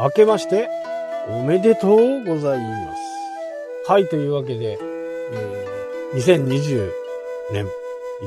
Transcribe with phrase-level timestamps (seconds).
[0.00, 0.68] 明けまして
[1.28, 3.90] おめでとうございます。
[3.90, 6.92] はい、というわけで、え、2020
[7.52, 7.66] 年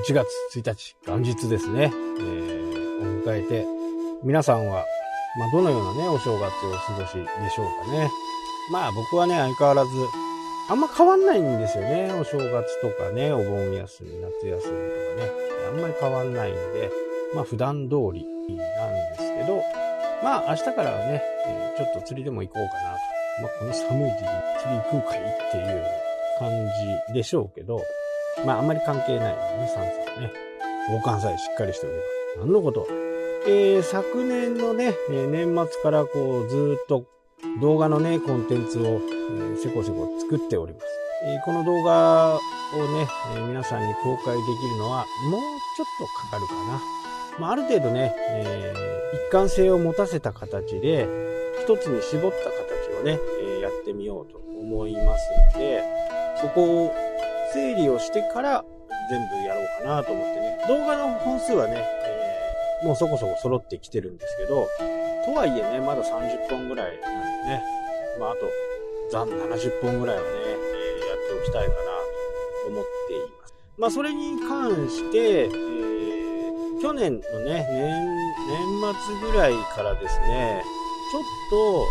[0.06, 3.66] 1月1日、元日ですね、えー、を迎えて、
[4.22, 4.86] 皆さんは、
[5.40, 8.12] まあ、どのようなね、お正月をお過ごしでしょうかね。
[8.74, 9.90] まあ僕はね、相変わらず、
[10.70, 12.12] あんま変わんないんですよね。
[12.20, 15.32] お正月とかね、お盆休み、夏休みとかね。
[15.70, 16.92] あんまり変わんないんで、
[17.34, 19.64] まあ普段通りなんですけど、
[20.24, 23.00] まあ明日からはね、えー、ちょっと釣りでも行こうかなと。
[23.42, 24.24] まあこの寒い時期
[24.62, 25.86] 釣り行くかいっていう
[26.40, 26.50] 感
[27.08, 27.82] じでしょうけど、
[28.46, 30.32] まああんまり関係ないね、寒さはね。
[30.90, 32.46] 防寒さえしっかりしておけば。
[32.46, 32.88] 何のこと？
[33.48, 37.06] えー、昨年のね、え、年末からこうずっと
[37.60, 40.86] 動画のね、コンテンツを、えー、せこせこ作っております。
[41.24, 45.42] えー、この動画をね、え、皆さんに公開できるのはもう
[45.78, 46.82] ちょっとかかるかな。
[47.40, 51.08] まあ、ある程度ね、えー、一貫性を持たせた形で、
[51.64, 55.84] 一つに絞った形をね、えー、やってみようと思いますんで、
[56.42, 56.96] そこを
[57.54, 58.66] 整理をしてから
[59.10, 60.58] 全部やろうかなと思ってね。
[60.68, 64.68] 動画の本数はね、えー、もうそこそこ揃ってきてるんですけど、
[65.26, 67.12] とはいえね、まだ30本ぐらいなん
[67.44, 67.64] でね、
[68.20, 68.42] まああと、
[69.12, 71.78] 残70本ぐらいはね、えー、やっておきたいかな
[72.64, 73.54] と思っています。
[73.78, 76.01] まあそれに関して、えー、
[76.82, 78.04] 去年のね、年、
[78.48, 80.64] 年末ぐらいからですね、
[81.12, 81.86] ちょっと、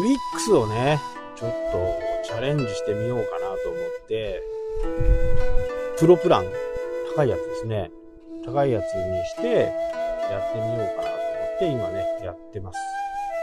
[0.00, 1.00] ウィックスをね、
[1.34, 4.40] ちょっとチャレンジしてみようかなと思って、
[5.98, 6.44] プロプラン、
[7.16, 7.90] 高いやつですね。
[8.44, 9.72] 高いやつにして、
[10.30, 12.78] やってみようかなと思って今ね、やってます。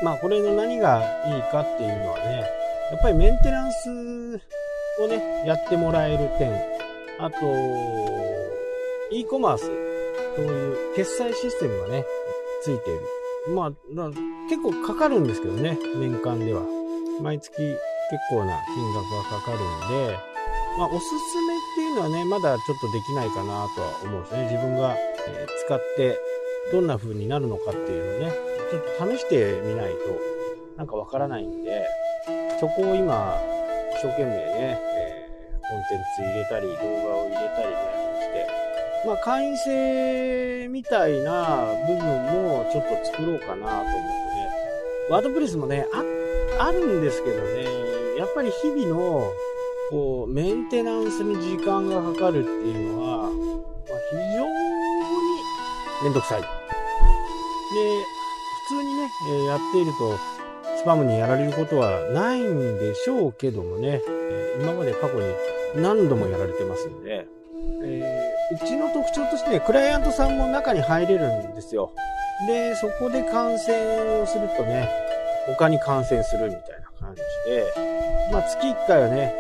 [0.01, 2.45] まあこれの何がいいかっていうのはね、
[2.91, 4.41] やっぱりメンテナンス
[5.01, 6.53] をね、やってもらえる点、
[7.19, 7.35] あと、
[9.11, 9.88] e コマース、
[10.39, 12.05] そういう決済システムがね、
[12.63, 13.01] ついている。
[13.53, 13.71] まあ、
[14.49, 16.61] 結構かかるんですけどね、年間では。
[17.21, 17.77] 毎月結
[18.29, 20.17] 構な金額がかかるんで、
[20.77, 24.43] まあ、おすすめっていうのはね、まだちょっとできないかなとは思うんですね。
[24.43, 26.17] 自分が、え使って
[26.71, 28.33] どんな風になるのかっていうのをね、
[28.71, 29.97] ちょっと試してみないと
[30.77, 31.85] なんかわからないんで、
[32.59, 33.35] そこを今、
[33.91, 37.98] 一生懸命ね、えー、コンテンツ入れたり、動画を入れたりね、
[39.05, 44.49] まあ会員制みたいな部分もちょっと作ろうかなと思ってね、
[45.09, 45.85] ワードプレスもね、
[46.59, 47.65] あ、あるんですけどね、
[48.17, 49.31] やっぱり日々の
[49.89, 53.29] こう、メンテナンスに時間がかかるっていうのは、まあ、
[54.11, 54.49] 非常に
[56.03, 56.41] めんどくさい。
[56.41, 56.47] で、
[58.67, 60.15] 普通にね、え、やっていると、
[60.77, 65.33] スパムにやられることはないんでしょうけどもね、え、今まで過去に
[65.81, 67.27] 何度もやられてますんで、
[67.83, 68.18] えー、
[68.51, 71.91] うちの特徴としてね、クライアントさんも中に入れるんですよ。
[72.47, 74.89] で、そこで感染をするとね、
[75.45, 77.21] 他に感染するみたいな感じ
[77.51, 77.65] で、
[78.31, 79.33] まあ月1回はね、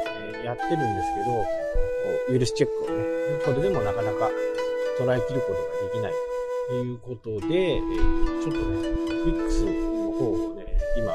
[0.43, 1.45] え、やってるんですけど、
[2.29, 3.03] ウイルスチェックをね、
[3.45, 4.29] それでもなかなか
[4.99, 6.13] 捉えきることができない
[6.69, 7.81] ということで、え、
[8.43, 8.89] ちょっとね、
[9.25, 10.65] Wix の方をね、
[10.97, 11.11] 今、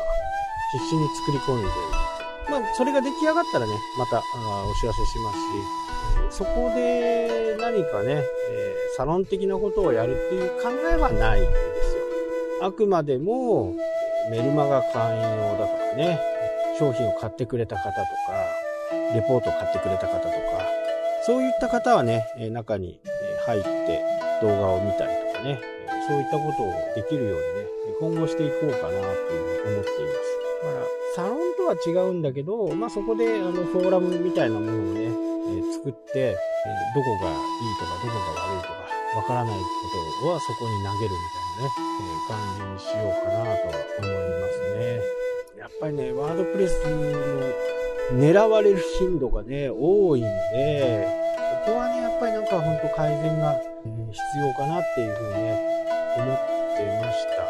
[0.73, 2.04] 必死に作り込んでいる。
[2.51, 5.39] まあ、それが出来上がったらね、またあお知らせします
[6.31, 12.03] し、そこで何かね、えー、サロン的なことをやるっていう考えはないんですよ。
[12.63, 13.75] あくまでも、
[14.31, 16.19] メルマガ会員用だとかね、
[16.79, 18.05] 商品を買ってくれた方とか、
[19.15, 20.31] レポートを買ってくれた方とか、
[21.27, 23.01] そういった方はね、中に
[23.47, 24.03] 入って
[24.43, 25.61] 動画を見たりとかね、
[26.09, 27.45] そういったことをできるようにね、
[28.01, 29.01] 今後していこうかなという
[29.63, 30.35] ふうに思っています。
[30.65, 38.75] だから、サロンとは違うんだけど、まあ、そこで、あの、フォーラムみたいなものをね、えー、作って、えー、どこがいいとか、どこが悪いとか、
[39.15, 39.65] わからないこ
[40.23, 44.99] とはそこに投げるみたいなね、えー、感じにしようかなとは思いますね。
[45.57, 51.07] やっぱりね、ワードプレスの狙われる頻度がね、多いんで、
[51.65, 53.55] ここはね、やっぱりなんか本当改善が
[54.11, 55.87] 必要かなっていうふうにね、
[56.17, 56.37] 思っ
[56.77, 57.47] てました。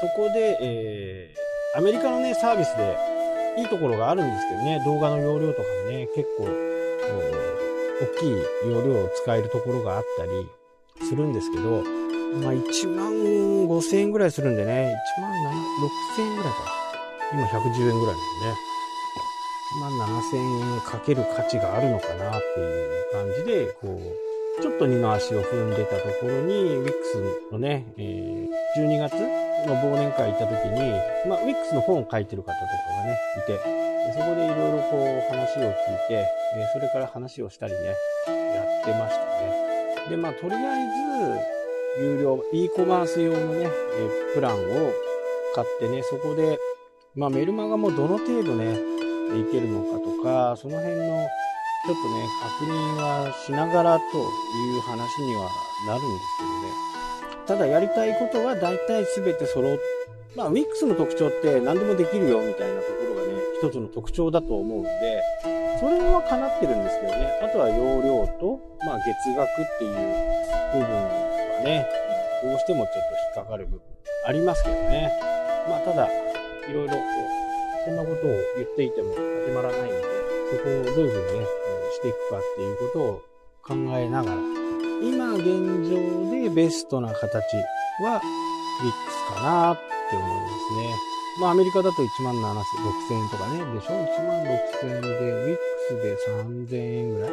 [0.00, 1.45] そこで、えー、
[1.76, 2.96] アメリカのね、サービスで
[3.58, 6.48] いいところがあるんですけどね、動画の容量とかもね、結構、
[8.00, 10.30] 大きい容量を使えるところがあったり
[11.06, 11.82] するんですけど、
[12.40, 16.58] まあ1万5千円ぐらいするんでね、1万6千円ぐらいか。
[17.34, 18.56] 今110円ぐらいなんでね。
[19.76, 24.00] 1万7千円かける価値があるのかなっていう感じで、こ
[24.58, 30.92] う、ちょっと二の足を踏んでたところに、ウィックスのね、えー、12月の忘年会行った時に、
[31.28, 32.66] まあ、ウィックスの本を書いてる方とか
[32.98, 33.58] がね、いて、
[34.12, 35.72] そこでいろいろこう話を聞い
[36.08, 40.10] て、えそれから話をしたりね、やってましたね。
[40.10, 40.86] で、まあ、とりあえ
[41.98, 44.92] ず、有料、e コマース用のね、えプランを
[45.54, 46.58] 買ってね、そこで
[47.16, 51.26] まあメルマガもどの程度ね、いけるのかとか、その辺の
[51.86, 52.28] ちょっとね、
[52.60, 55.48] 確認はしながらという話には
[55.86, 56.95] なるんですけどね。
[57.46, 59.78] ただやりたいことは大体全て揃っ
[60.36, 65.22] まあ Wix の特徴って何でもできるよみたいなところがね、一つの特徴だと思うんで、
[65.80, 67.40] それは叶ってるんですけどね。
[67.42, 69.92] あとは容量と、まあ月額っていう
[70.74, 71.88] 部分はね、
[72.44, 73.80] どうしてもちょっと引っかかる部分
[74.26, 75.10] ありますけどね。
[75.70, 80.02] まあただ、いろいろこう、そんなことを言っていても始まらないので、
[80.52, 81.46] そこをどういうふうにね、
[81.94, 83.22] していくかっていうことを
[83.62, 84.65] 考えながら、
[85.02, 87.56] 今現状でベストな形
[88.02, 88.20] は
[88.82, 90.94] Wix かなって思いますね。
[91.40, 95.08] まあアメリカだと1万7 6000円とかね、でしょ ?1 万6000円で
[95.48, 97.30] Wix で3000円ぐらい。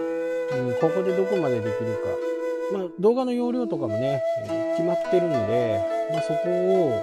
[0.60, 1.94] うん、ここでどこまでできる
[2.72, 2.78] か。
[2.78, 5.82] まあ動画の容量とかもね、え決まってるんで、
[6.12, 7.02] まあそこを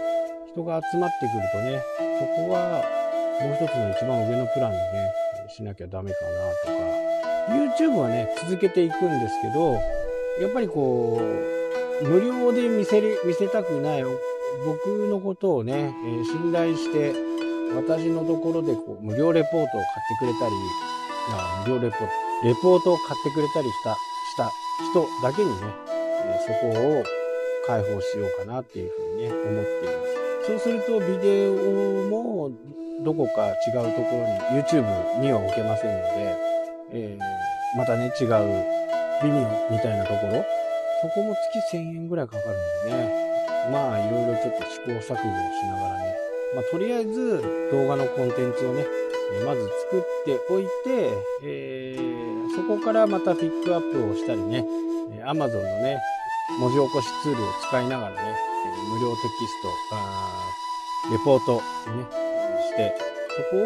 [0.52, 1.82] 人が集まってくるとね、
[2.18, 2.84] そこは
[3.40, 5.12] もう一つの一番上のプランでね、
[5.48, 6.18] しなきゃダメか
[6.66, 7.00] なとか。
[7.50, 9.80] YouTube はね、続けていくんですけど、
[10.38, 11.20] やっぱりこ
[12.02, 14.04] う、無料で見せ見せたくない
[14.64, 17.12] 僕のことをね、えー、信頼して、
[17.74, 19.80] 私のところでこう無料レポートを買って
[20.18, 20.52] くれたり、
[21.32, 22.06] あ無料レポート、
[22.46, 24.50] レポートを買ってくれたりした、した
[24.90, 25.56] 人だけにね、
[26.24, 27.04] えー、そこを
[27.66, 30.46] 開放しようかなっていうふうにね、思っています。
[30.46, 31.52] そうするとビデオ
[32.08, 32.50] も
[33.04, 36.36] どこか違うところに、YouTube には置けませんので、
[36.92, 38.79] えー、またね、違う
[39.22, 39.40] ビミ
[39.70, 40.44] みたいなところ、
[41.02, 42.56] そこも月1000円ぐらいかかる
[42.86, 43.30] んでね、
[43.72, 46.16] まあいろいろちょっと試行錯誤しながらね、
[46.54, 48.86] まあとりあえず動画のコンテンツをね、
[49.44, 50.68] まず作っておいて、
[51.42, 54.64] えー、そこからまたピックアップをしたりね、
[55.12, 56.00] え Amazon のね、
[56.58, 58.36] 文字起こしツールを使いながらね、
[58.92, 60.50] 無料テキスト、あ
[61.12, 62.04] レポートにね、
[62.70, 62.94] して、
[63.28, 63.60] そこを、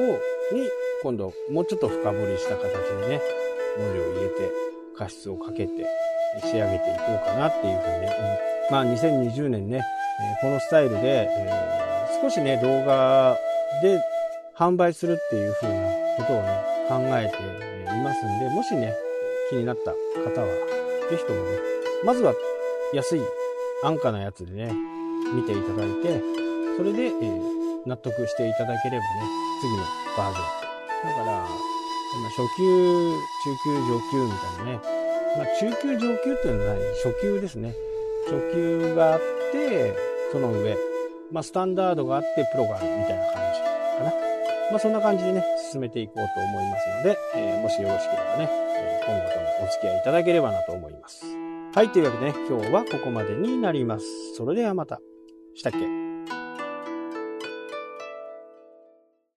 [0.54, 0.68] に、
[1.02, 3.20] 今度もうちょっと深掘りした形でね、
[3.78, 5.72] 文字を入れて、加湿をかけて、
[6.40, 9.82] 仕上げていこうかなっていうふうにね、うんまあ2020年ね、え
[10.40, 13.36] このスタイルで、えー、少しね、動画
[13.82, 14.00] で
[14.56, 18.94] 販売するっていう風なことをね、考えていますんで、もしね、
[19.50, 19.90] 気になった
[20.22, 20.46] 方は、
[21.10, 21.58] ぜひともね、
[22.04, 22.34] まずは
[22.94, 23.20] 安い
[23.82, 24.72] 安価なやつでね、
[25.34, 26.22] 見ていただいて、
[26.78, 29.06] それで、えー、納得していただければね、
[29.60, 29.84] 次の
[30.16, 31.18] バージョン。
[31.18, 31.48] だから、
[32.16, 32.62] 今初級、
[33.44, 34.80] 中級、上級みたいなね、
[35.36, 37.74] まあ中級、上級っていうのは初級ですね。
[38.26, 39.20] 初級があっ
[39.52, 39.94] て、
[40.32, 40.76] その上、
[41.30, 44.12] まあ、スタンダードがあって、プロがあるみたいな感じかな。
[44.70, 51.24] まあ、そんな感じでね、進めていこうと思いますので、えー、もしよろしければね、えー、今後ともお付き合いいただければなと思います。
[51.74, 54.06] はい、というわけでね、今日はここまでになります。
[54.36, 55.00] それではまた。
[55.54, 56.03] したっけ？